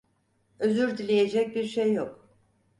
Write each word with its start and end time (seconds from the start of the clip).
Özür 0.59 0.97
dileyecek 0.97 1.55
bir 1.55 1.63
şey 1.63 1.93
yok. 1.93 2.29